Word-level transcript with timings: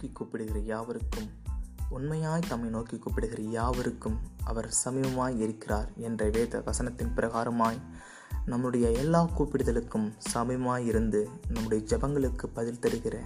நோக்கி 0.00 0.14
கூப்பிடுகிற 0.14 0.58
யாவருக்கும் 0.58 1.30
உண்மையாய் 1.88 2.40
தம்மை 2.48 2.68
நோக்கி 2.68 2.98
கூப்பிடுகிற 2.98 3.42
யாவருக்கும் 3.42 4.18
அவர் 4.44 4.74
சமீபமாய் 4.84 5.38
இருக்கிறார் 5.38 5.90
என்ற 5.96 6.30
வேத 6.30 6.58
வசனத்தின் 6.58 7.14
பிரகாரமாய் 7.16 7.76
நம்முடைய 8.46 8.90
எல்லா 8.90 9.30
கூப்பிடுதலுக்கும் 9.38 10.12
சமயமாய் 10.18 10.86
இருந்து 10.86 11.28
நம்முடைய 11.48 11.96
ஜபங்களுக்கு 11.96 12.46
பதில் 12.54 12.78
தருகிற 12.82 13.18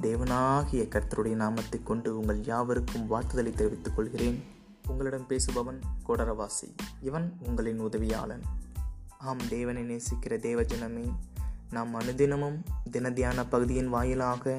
தேவனாகிய 0.00 0.88
கர்த்தருடைய 0.88 1.34
நாமத்தை 1.34 1.80
கொண்டு 1.82 2.18
உங்கள் 2.18 2.44
யாவருக்கும் 2.44 3.10
வாழ்த்துதலை 3.10 3.50
தெரிவித்துக் 3.50 3.96
கொள்கிறேன். 3.96 4.42
உங்களிடம் 4.88 5.26
பேசுபவன் 5.28 5.78
கோடரவாசி. 6.08 6.74
இவன் 7.00 7.36
உங்களின் 7.46 7.82
உதவியாளன். 7.82 8.42
ஆம் 9.18 9.48
தேவனை 9.48 9.82
நேசிக்கிற 9.82 10.32
தேவஜனமே 10.32 11.12
நாம் 11.70 12.00
அனுதினமும் 12.00 12.64
தின 12.90 13.46
பகுதியின் 13.48 13.88
வாயிலாக 13.88 14.58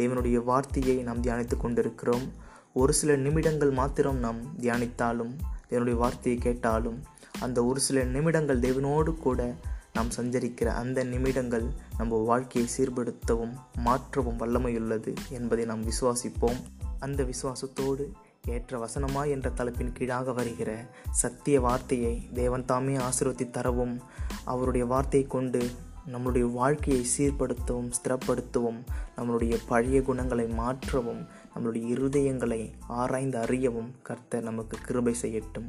தேவனுடைய 0.00 0.44
வார்த்தையை 0.44 0.96
நாம் 0.96 1.22
தியானித்து 1.22 1.56
கொண்டிருக்கிறோம். 1.56 2.26
ஒரு 2.74 2.92
சில 2.92 3.16
நிமிடங்கள் 3.16 3.70
மாத்திரம் 3.70 4.18
நாம் 4.18 4.40
தியானித்தாலும் 4.58 5.32
தேவனுடைய 5.70 5.94
வார்த்தையை 5.94 6.40
கேட்டாலும் 6.40 7.02
அந்த 7.40 7.64
ஒரு 7.64 7.80
சில 7.80 8.04
நிமிடங்கள் 8.04 8.60
தேவனோடு 8.60 9.16
கூட 9.16 9.54
நாம் 9.94 10.10
சஞ்சரிக்கிற 10.16 10.64
அந்த 10.64 11.04
நிமிடங்கள் 11.04 11.64
நம்ம 11.98 12.16
வாழ்க்கையை 12.16 12.70
சீர்படுத்தவும் 12.76 13.54
மாற்றவும் 13.76 14.40
வல்லமையுள்ளது 14.40 15.14
என்பதை 15.30 15.64
நாம் 15.64 15.84
விசுவாசிப்போம். 15.84 16.60
அந்த 16.98 17.22
விசுவாசத்தோடு 17.22 18.04
ஏற்ற 18.46 18.78
வசனமா 18.78 19.22
என்ற 19.30 19.50
தலைப்பின் 19.50 19.92
கீழாக 19.92 20.32
வருகிற 20.32 20.70
சத்திய 21.10 21.60
வார்த்தையை 21.60 22.28
தேவன் 22.34 22.64
தாமே 22.64 22.96
ஆசிர்வத்தி 22.96 23.50
தரவும் 23.50 24.00
அவருடைய 24.44 24.86
வார்த்தையை 24.86 25.28
கொண்டு 25.28 25.70
நம்மளுடைய 26.06 26.52
வாழ்க்கையை 26.52 27.06
சீர்படுத்தவும் 27.18 27.90
ஸ்திரப்படுத்தவும் 27.98 28.80
நம்மளுடைய 29.16 29.58
பழைய 29.68 30.02
குணங்களை 30.02 30.46
மாற்றவும் 30.46 31.26
நம்மளுடைய 31.54 31.84
இருதயங்களை 31.96 32.72
ஆராய்ந்து 32.86 33.38
அறியவும் 33.38 33.94
கர்த்தர் 34.02 34.42
நமக்கு 34.42 34.78
கிருபை 34.86 35.14
செய்யட்டும். 35.22 35.68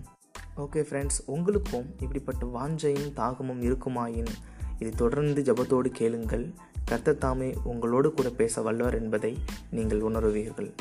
ஓகே 0.58 0.82
ஃப்ரெண்ட்ஸ் 0.90 1.20
உங்களுக்கும் 1.26 1.96
இப்படிப்பட்ட 2.00 2.46
வாஞ்சையும் 2.46 3.14
தாகமும் 3.14 3.62
இருக்குமாயின் 3.62 4.32
இதை 4.80 4.94
தொடர்ந்து 4.96 5.42
ஜபத்தோடு 5.42 5.86
கேளுங்கள். 5.86 6.54
கர்த்தர் 6.86 7.18
தாமே 7.18 7.54
உங்களோடு 7.64 8.14
கூட 8.14 8.30
பேச 8.30 8.62
வல்லவர் 8.62 9.02
என்பதை 9.02 9.38
நீங்கள் 9.72 10.02
உணருவீர்கள். 10.02 10.72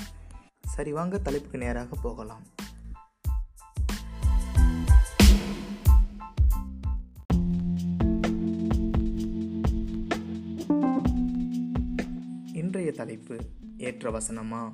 சரி 0.65 0.93
வாங்க 0.93 1.19
தலைப்புக்கு 1.19 1.59
நேராக 1.59 1.97
போகலாம். 2.03 2.43
இன்றைய 12.91 13.05
தலைப்பு 13.05 13.37
ஏற்ற 13.77 14.11
வசனமா? 14.11 14.73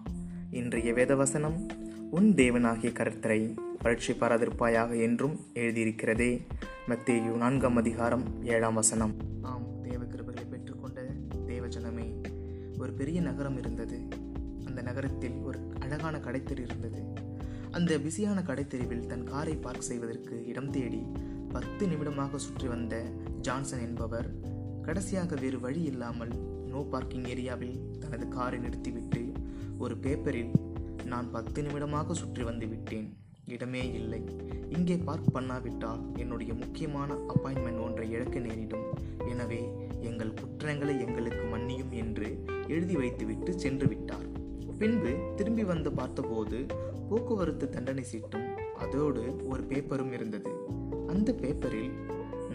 இன்றைய 0.51 0.93
வேத 0.93 1.15
வசனம் 1.15 1.67
உன் 2.11 2.35
தேவனாகிய 2.35 2.91
கருத்தரை 2.93 3.57
பரட்சி 3.83 4.13
பாராதிருப்பாயாக 4.13 5.01
என்றும் 5.01 5.41
எழுதியிருக்கிறதே 5.55 6.47
மத்தேயு 6.89 7.37
நான்காம் 7.37 7.77
அதிகாரம் 7.77 8.23
ஏழாம் 8.43 8.75
வசனம். 8.75 9.15
ஆம் 9.43 9.67
தேவ 9.83 10.05
கிருபைகளை 10.05 10.45
பெற்றுக்கொண்ட 10.51 11.13
தேவஜனமே 11.47 12.25
ஒரு 12.79 12.93
பெரிய 12.93 13.21
நகரம் 13.21 13.59
இருந்தது. 13.59 14.09
அந்த 14.65 14.83
நகரத்தில் 14.83 15.37
ஒரு 15.43 15.59
அழகான 15.81 16.19
கடைத்தெரு 16.19 16.59
இருந்தது. 16.59 17.03
அந்த 17.71 17.99
பிஸியான 17.99 18.43
கடைத்தெருவில் 18.43 19.07
தன் 19.07 19.25
காரை 19.25 19.55
பார்க் 19.55 19.81
செய்வதற்கு 19.81 20.47
இடம் 20.47 20.71
தேடி 20.71 21.07
பத்து 21.49 21.87
நிமிடமாக 21.87 22.37
சுற்றி 22.37 22.69
வந்த 22.69 23.03
ஜான்சன் 23.41 23.81
என்பவர் 23.81 24.31
கடைசியாக 24.83 25.35
வேறு 25.35 25.61
வழி 25.61 25.83
இல்லாமல் 25.83 26.55
நோ 26.77 26.83
பார்க்கிங் 26.93 27.27
ஏரியாவில் 27.33 27.77
தனது 28.01 28.25
காரை 28.29 28.59
நிறுத்திவிட்டு 28.59 29.21
ஒரு 29.79 29.95
பேப்பரில் 30.05 30.51
நான் 31.11 31.29
பத்து 31.35 31.59
நிமிடமாக 31.63 32.15
சுற்றி 32.21 32.43
வந்து 32.43 32.67
விட்டேன். 32.67 33.07
இடமே 33.55 33.83
இல்லை. 33.99 34.21
இங்கே 34.69 34.97
பார்க் 35.09 35.31
பண்ணாவிட்டால் 35.35 36.01
என்னுடைய 36.17 36.55
முக்கியமான 36.55 37.17
அப்பாயின்மெண்ட் 37.33 37.83
ஒன்றை 37.85 38.07
இழக்க 38.17 38.39
நேரிடும். 38.39 38.87
எனவே 39.33 39.61
எங்கள் 40.01 40.35
குற்றங்களை 40.41 40.95
எங்களுக்கு 41.05 41.45
மன்னியும் 41.55 41.93
என்று 42.03 42.29
எழுதி 42.67 42.97
வைத்துவிட்டு 42.97 43.53
சென்று 43.65 43.89
விட்டார். 43.89 44.27
பின்பு 44.81 45.13
திரும்பி 45.37 45.65
வந்து 45.73 45.93
பார்த்தபோது 45.93 46.61
போக்குவரத்து 47.11 47.69
தண்டனை 47.77 48.05
சீட்டும் 48.13 48.49
அதோடு 48.85 49.25
ஒரு 49.49 49.65
பேப்பரும் 49.73 50.13
இருந்தது. 50.19 50.53
அந்த 51.15 51.33
பேப்பரில் 51.43 51.93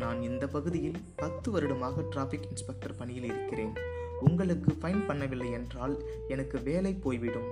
நான் 0.01 0.19
இந்த 0.27 0.45
பகுதியில் 0.55 0.99
பத்து 1.21 1.47
வருடமாக 1.53 2.03
டிராஃபிக் 2.13 2.47
இன்ஸ்பெக்டர் 2.51 2.97
பணியில் 2.99 3.27
இருக்கிறேன். 3.31 3.73
உங்களுக்கு 4.27 4.71
ஃபைன் 4.79 5.03
பண்ணவில்லை 5.09 5.49
என்றால் 5.57 5.95
எனக்கு 6.33 6.57
வேலை 6.69 6.93
போய்விடும். 7.05 7.49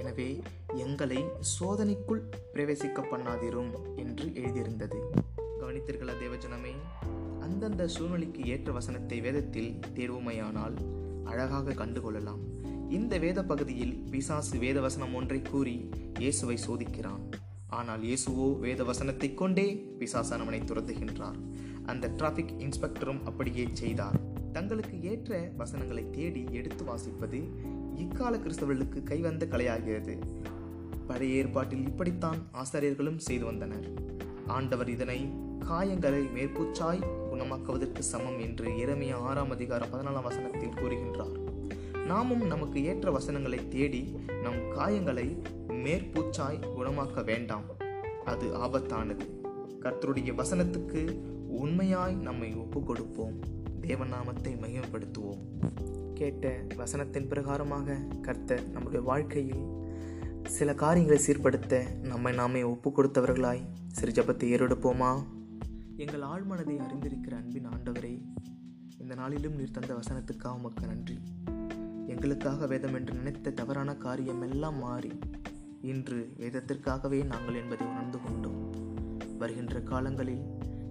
எனவே 0.00 0.28
எங்களை 0.84 1.18
சோதனைக்குள் 1.54 2.22
பிரவேசிக்க 2.54 3.00
பண்ணாதிரும் 3.12 3.70
என்று 4.02 4.26
எழுதியிருந்தது. 4.40 4.98
கவனித்தீர்களா 5.60 6.14
தேவஜனமே? 6.22 6.74
அந்தந்த 7.46 7.82
சூழ்நிலைக்கு 7.94 8.42
ஏற்ற 8.54 8.72
வசனத்தை 8.78 9.18
வேதத்தில் 9.26 9.70
தேர்வுமையானால் 9.98 10.76
அழகாக 11.32 11.76
கண்டுகொள்ளலாம். 11.82 12.42
இந்த 12.98 13.14
வேத 13.24 13.40
பகுதியில் 13.50 13.94
பிசாசு 14.12 14.56
வேத 14.64 14.78
வசனம் 14.86 15.14
ஒன்றை 15.20 15.40
கூறி 15.52 15.76
இயேசுவை 16.22 16.56
சோதிக்கிறான். 16.66 17.22
ஆனால் 17.78 18.02
இயேசுவோ 18.08 18.46
வேத 18.64 18.80
வசனத்தை 18.88 19.28
கொண்டே 19.34 19.66
பிசாசானவனை 20.00 20.60
துரத்துகின்றார். 20.70 21.38
அந்த 21.86 22.08
டிராஃபிக் 22.08 22.52
இன்ஸ்பெக்டரும் 22.58 23.22
அப்படியே 23.24 23.68
செய்தார். 23.72 24.20
தங்களுக்கு 24.52 25.02
ஏற்ற 25.02 25.50
வசனங்களை 25.56 26.10
தேடி 26.10 26.44
எடுத்து 26.50 26.84
வாசிப்பது 26.84 27.42
இக்கால 27.94 28.36
கிறிஸ்தவர்களுக்கு 28.36 29.02
கைவந்த 29.02 29.46
கலையாகிறது. 29.46 30.18
பழைய 31.06 31.34
ஏற்பாட்டில் 31.34 31.86
இப்படித்தான் 31.86 32.36
ஆசிரியர்களும் 32.52 33.18
செய்து 33.18 33.44
வந்தனர். 33.44 33.88
ஆண்டவர் 34.46 34.88
இதனை 34.88 35.32
காயங்களை 35.70 36.26
மேற்பூச்சாய் 36.34 37.04
குணமாக்குவதற்கு 37.32 37.98
சமம் 37.98 38.38
என்று 38.38 38.64
இறமைய 38.64 39.14
ஆறாம் 39.14 39.50
அதிகாரம் 39.50 39.88
பதினாலாம் 39.88 40.22
வசனத்தில் 40.22 40.68
கூறுகின்றார். 40.68 41.38
நாமும் 42.06 42.46
நமக்கு 42.46 42.84
ஏற்ற 42.84 43.10
வசனங்களை 43.10 43.68
தேடி 43.68 44.16
நம் 44.42 44.78
காயங்களை 44.78 45.36
மேற்பூச்சாய் 45.68 46.62
குணமாக்க 46.78 47.24
வேண்டாம். 47.24 47.64
அது 48.24 48.46
ஆபத்தானது. 48.56 49.26
கர்த்தருடைய 49.80 50.34
வசனத்துக்கு 50.34 51.30
உண்மையாய் 51.52 52.14
நம்மை 52.14 52.54
ஒப்பு 52.54 52.82
கொடுப்போம் 52.82 53.40
தேவநாமத்தை 53.80 54.52
மையப்படுத்துவோம் 54.60 55.42
கேட்ட 56.14 56.64
வசனத்தின் 56.76 57.28
பிரகாரமாக 57.28 58.20
கர்த்தர் 58.20 58.68
நம்முடைய 58.68 59.04
வாழ்க்கையில் 59.04 59.64
சில 60.44 60.74
காரியங்களை 60.74 61.22
சீர்படுத்த 61.26 62.00
நம்மை 62.00 62.34
நாமே 62.34 62.62
ஒப்பு 62.62 62.92
கொடுத்தவர்களாய் 62.96 63.66
சிறு 63.88 64.12
ஜபத்தை 64.12 64.50
ஏறெடுப்போமா? 64.54 65.22
எங்கள் 65.96 66.20
ஆழ்மனதை 66.20 66.76
அறிந்திருக்கிற 66.78 67.34
அன்பின் 67.36 67.68
ஆண்டவரே 67.68 68.22
இந்த 68.98 69.14
நாளிலும் 69.14 69.54
நீர் 69.54 69.70
தந்த 69.70 69.94
வசனத்துக்காக 69.94 70.54
உமக்கு 70.54 70.86
நன்றி. 70.86 71.18
எங்களுக்காக 72.06 72.66
வேதம் 72.66 72.94
என்று 72.94 73.14
நினைத்த 73.14 73.50
தவறான 73.50 73.96
காரியம் 73.96 74.42
எல்லாம் 74.42 74.78
மாறி 74.78 75.18
இன்று 75.80 76.34
வேதத்திற்காகவே 76.38 77.24
நாங்கள் 77.24 77.54
என்பதை 77.54 77.86
உணர்ந்து 77.86 78.18
கொண்டோம். 78.20 78.60
வருகின்ற 79.38 79.80
காலங்களில் 79.80 80.44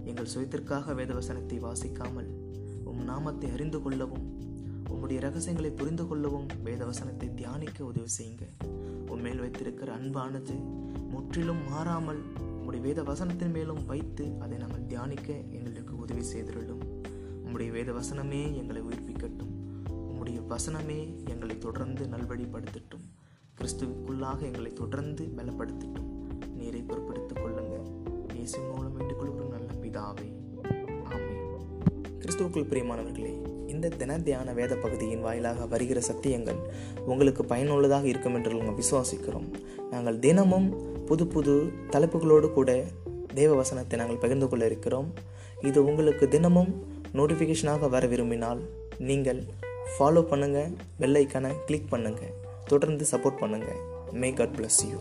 எங்கள் 0.05 0.25
சுயத்திற்காக 0.25 0.93
வேதவசனத்தை 0.93 1.57
வாசிக்காமல் 1.59 2.29
உம் 2.83 3.03
நாமத்தை 3.03 3.49
அறிந்து 3.49 3.81
கொள்ளவும் 3.81 4.39
உம்முடைய 4.89 5.19
ரகசியங்களை 5.19 5.71
புரிந்து 5.71 6.07
கொள்ளவும் 6.07 6.47
வேதவசனத்தை 6.65 7.33
தியானிக்க 7.33 7.83
உதவி 7.83 8.07
செய்யுங்க. 8.17 8.65
உண்மையில் 9.07 9.39
வைத்திருக்கிற 9.39 9.97
அன்பானது 9.97 10.63
முற்றிலும் 11.09 11.69
மாறாமல் 11.69 12.21
உம்முடைய 12.37 12.81
வேத 12.81 13.03
வசனத்தின் 13.03 13.51
மேலும் 13.51 13.85
வைத்து 13.85 14.31
அதை 14.39 14.57
நாங்கள் 14.57 14.85
தியானிக்க 14.85 15.33
எங்களுக்கு 15.33 15.97
உதவி 15.97 16.21
செய்திருளும். 16.21 16.83
உம்முடைய 17.45 17.71
வேத 17.71 17.91
வசனமே 17.91 18.55
எங்களை 18.55 18.81
உயிர்ப்பிக்கட்டும். 18.81 19.53
உம்முடைய 19.93 20.41
வசனமே 20.49 21.27
எங்களை 21.29 21.57
தொடர்ந்து 21.57 22.05
நல்வழிப்படுத்தட்டும். 22.05 23.05
கிறிஸ்துவுக்குள்ளாக 23.57 24.41
எங்களை 24.41 24.73
தொடர்ந்து 24.73 25.25
பலப்படுத்தட்டும். 25.37 26.09
நீரை 26.55 26.81
பொறுப்படுத்திக் 26.81 27.41
கொள்ளுங்கள் 27.41 28.00
இயேசு 28.41 28.59
மூலம் 28.67 28.93
வேண்டிக் 28.97 29.19
கொள்கிறோம். 29.19 29.49
நல்ல 29.55 29.67
பிதாவே 29.81 30.27
ஆமே 31.15 31.33
கிறிஸ்துவுக்குள் 32.21 32.65
பிரியமானவர்களே 32.69 33.33
இந்த 33.73 33.91
தின 33.99 34.17
தியான 34.27 34.53
வேத 34.59 34.73
பகுதியின் 34.83 35.21
வாயிலாக 35.25 35.65
வருகிற 35.73 35.99
சத்தியங்கள் 36.07 36.59
உங்களுக்கு 37.11 37.43
பயனுள்ளதாக 37.51 38.07
இருக்கும் 38.11 38.35
என்று 38.39 38.53
நாங்கள் 38.55 38.79
விசுவாசிக்கிறோம். 38.81 39.47
நாங்கள் 39.93 40.17
தினமும் 40.25 40.67
புது 41.09 41.27
புது 41.35 41.55
தலைப்புகளோடு 41.95 42.49
கூட 42.57 42.69
தேவ 43.39 43.51
வசனத்தை 43.61 43.99
நாங்கள் 44.01 44.21
பகிர்ந்து 44.25 44.49
கொள்ள 44.49 44.65
இருக்கிறோம். 44.71 45.09
இது 45.69 45.79
உங்களுக்கு 45.91 46.27
தினமும் 46.35 46.73
நோட்டிஃபிகேஷனாக 47.19 47.89
வர 47.95 48.05
விரும்பினால் 48.13 48.61
நீங்கள் 49.11 49.41
ஃபாலோ 49.93 50.23
பண்ணுங்கள் 50.33 50.75
வெள்ளைக்கான 51.03 51.55
கிளிக் 51.69 51.91
பண்ணுங்கள் 51.95 52.35
தொடர்ந்து 52.73 53.05
சப்போர்ட் 53.13 53.41
பண்ணுங்கள் 53.45 53.81
மே 54.23 54.31
காட் 54.41 54.57
பிளஸ் 54.59 54.83
யூ 54.91 54.99